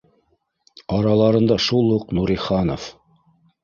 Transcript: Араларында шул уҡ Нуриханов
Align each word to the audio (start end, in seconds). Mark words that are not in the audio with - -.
Араларында 0.95 1.59
шул 1.69 1.95
уҡ 2.01 2.19
Нуриханов 2.21 2.93